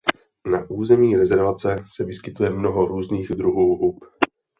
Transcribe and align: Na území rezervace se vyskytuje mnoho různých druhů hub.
Na 0.45 0.69
území 0.69 1.15
rezervace 1.15 1.85
se 1.87 2.03
vyskytuje 2.05 2.49
mnoho 2.49 2.85
různých 2.85 3.27
druhů 3.29 3.75
hub. 3.77 4.05